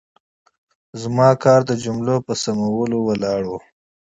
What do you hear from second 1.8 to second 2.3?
جملو